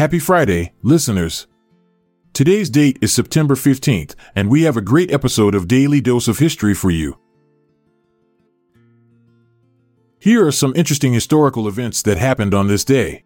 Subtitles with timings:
[0.00, 1.46] Happy Friday, listeners.
[2.32, 6.38] Today's date is September 15th, and we have a great episode of Daily Dose of
[6.38, 7.18] History for you.
[10.18, 13.24] Here are some interesting historical events that happened on this day.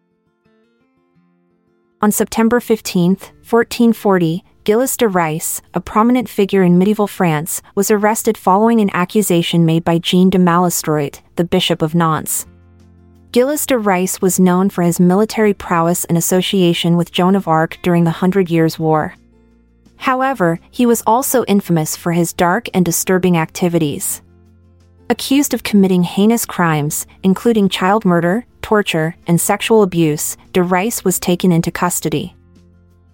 [2.01, 8.37] On September 15, 1440, Gilles de Rais, a prominent figure in medieval France, was arrested
[8.37, 12.45] following an accusation made by Jean de Malestroit, the Bishop of Nantes.
[13.35, 17.77] Gilles de Rais was known for his military prowess and association with Joan of Arc
[17.81, 19.13] during the Hundred Years' War.
[19.97, 24.21] However, he was also infamous for his dark and disturbing activities.
[25.09, 31.19] Accused of committing heinous crimes, including child murder, torture, and sexual abuse, de Rais was
[31.19, 32.33] taken into custody.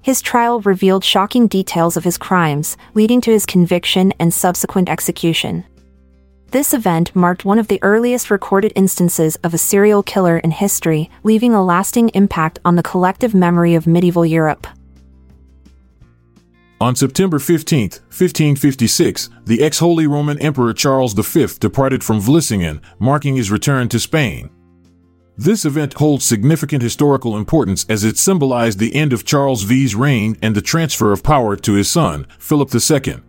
[0.04, 5.66] His trial revealed shocking details of his crimes, leading to his conviction and subsequent execution.
[6.52, 11.10] This event marked one of the earliest recorded instances of a serial killer in history,
[11.24, 14.68] leaving a lasting impact on the collective memory of medieval Europe.
[16.82, 23.50] On September 15, 1556, the ex-Holy Roman Emperor Charles V departed from Vlissingen, marking his
[23.50, 24.50] return to Spain.
[25.38, 30.36] This event holds significant historical importance as it symbolized the end of Charles V's reign
[30.42, 33.22] and the transfer of power to his son, Philip II.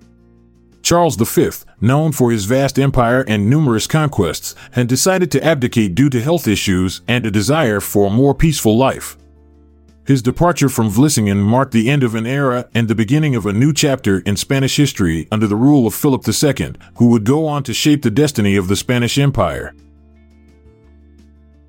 [0.93, 1.49] Charles V,
[1.81, 6.47] known for his vast empire and numerous conquests, had decided to abdicate due to health
[6.47, 9.17] issues and a desire for a more peaceful life.
[10.07, 13.55] His departure from Vlissingen marked the end of an era and the beginning of a
[13.55, 17.63] new chapter in Spanish history under the rule of Philip II, who would go on
[17.63, 19.75] to shape the destiny of the Spanish Empire.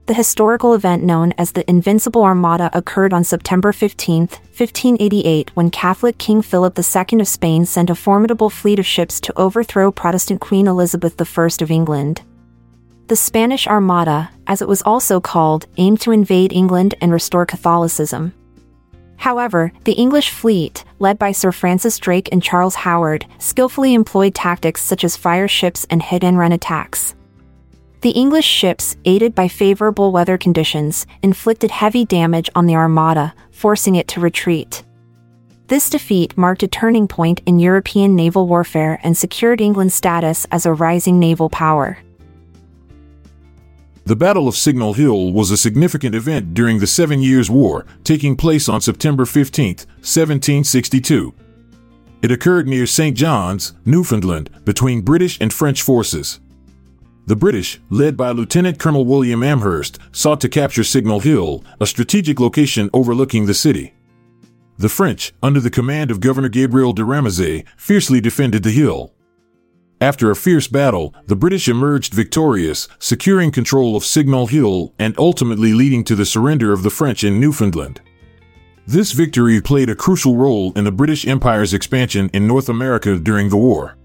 [0.05, 6.17] The historical event known as the Invincible Armada occurred on September 15, 1588, when Catholic
[6.17, 10.67] King Philip II of Spain sent a formidable fleet of ships to overthrow Protestant Queen
[10.67, 12.21] Elizabeth I of England.
[13.07, 18.33] The Spanish Armada, as it was also called, aimed to invade England and restore Catholicism.
[19.15, 24.81] However, the English fleet, led by Sir Francis Drake and Charles Howard, skillfully employed tactics
[24.83, 27.15] such as fire ships and hit and run attacks.
[28.03, 33.95] The English ships, aided by favorable weather conditions, inflicted heavy damage on the Armada, forcing
[33.95, 34.83] it to retreat.
[35.67, 40.65] This defeat marked a turning point in European naval warfare and secured England's status as
[40.65, 41.97] a rising naval power.
[44.03, 48.35] The Battle of Signal Hill was a significant event during the Seven Years' War, taking
[48.35, 51.33] place on September 15, 1762.
[52.21, 53.15] It occurred near St.
[53.15, 56.41] John's, Newfoundland, between British and French forces.
[57.25, 62.39] The British, led by Lieutenant Colonel William Amherst, sought to capture Signal Hill, a strategic
[62.39, 63.93] location overlooking the city.
[64.77, 69.13] The French, under the command of Governor Gabriel de Ramezay, fiercely defended the hill.
[70.01, 75.71] After a fierce battle, the British emerged victorious, securing control of Signal Hill and ultimately
[75.71, 78.01] leading to the surrender of the French in Newfoundland.
[78.85, 83.47] This victory played a crucial role in the British Empire's expansion in North America during
[83.47, 83.95] the war.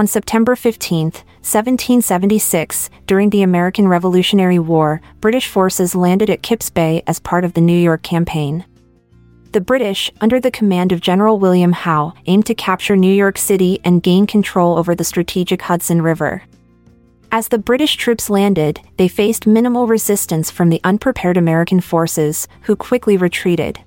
[0.00, 7.02] On September 15, 1776, during the American Revolutionary War, British forces landed at Kips Bay
[7.06, 8.64] as part of the New York Campaign.
[9.52, 13.78] The British, under the command of General William Howe, aimed to capture New York City
[13.84, 16.44] and gain control over the strategic Hudson River.
[17.30, 22.74] As the British troops landed, they faced minimal resistance from the unprepared American forces, who
[22.74, 23.78] quickly retreated.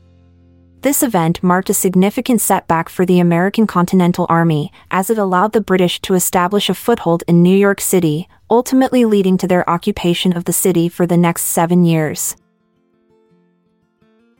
[0.83, 5.61] This event marked a significant setback for the American Continental Army, as it allowed the
[5.61, 10.43] British to establish a foothold in New York City, ultimately leading to their occupation of
[10.43, 12.35] the city for the next seven years.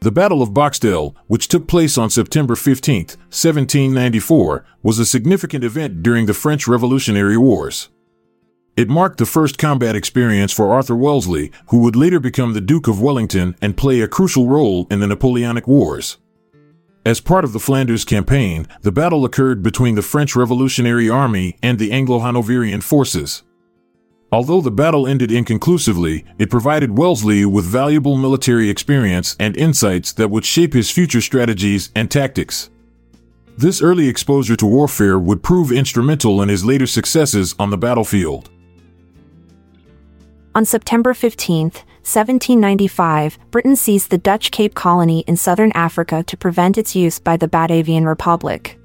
[0.02, 6.04] The Battle of Boxtel, which took place on September 15, 1794, was a significant event
[6.04, 7.88] during the French Revolutionary Wars.
[8.76, 12.90] It marked the first combat experience for Arthur Wellesley, who would later become the Duke
[12.90, 16.18] of Wellington and play a crucial role in the Napoleonic Wars.
[17.06, 21.78] As part of the Flanders campaign, the battle occurred between the French Revolutionary Army and
[21.78, 23.44] the Anglo-Hanoverian forces.
[24.32, 30.30] Although the battle ended inconclusively, it provided Wellesley with valuable military experience and insights that
[30.30, 32.70] would shape his future strategies and tactics.
[33.58, 38.50] This early exposure to warfare would prove instrumental in his later successes on the battlefield.
[40.56, 41.72] On September 15,
[42.04, 47.38] 1795, Britain seized the Dutch Cape Colony in southern Africa to prevent its use by
[47.38, 48.80] the Batavian Republic.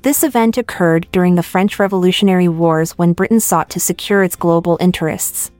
[0.00, 4.78] This event occurred during the French Revolutionary Wars when Britain sought to secure its global
[4.80, 5.50] interests.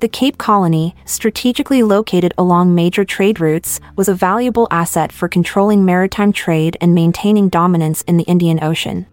[0.00, 5.84] The Cape Colony, strategically located along major trade routes, was a valuable asset for controlling
[5.84, 9.06] maritime trade and maintaining dominance in the Indian Ocean.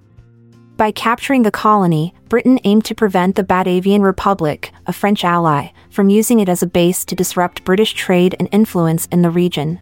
[0.77, 6.09] By capturing the colony, Britain aimed to prevent the Batavian Republic, a French ally, from
[6.09, 9.79] using it as a base to disrupt British trade and influence in the region.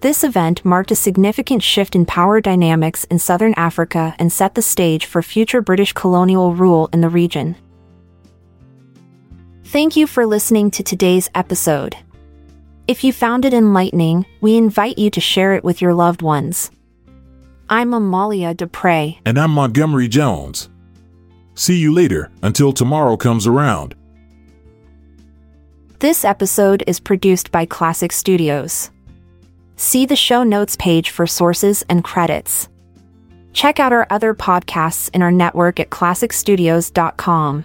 [0.00, 4.60] This event marked a significant shift in power dynamics in southern Africa and set the
[4.60, 7.56] stage for future British colonial rule in the region.
[9.64, 11.96] Thank you for listening to today's episode.
[12.86, 16.70] If you found it enlightening, we invite you to share it with your loved ones.
[17.68, 19.18] I'm Amalia Dupre.
[19.24, 20.68] And I'm Montgomery Jones.
[21.54, 23.94] See you later, until tomorrow comes around.
[26.00, 28.90] This episode is produced by Klassic Studios.
[29.76, 32.68] See the show notes page for sources and credits.
[33.52, 37.64] Check out our other podcasts in our network at klassicstudios.com.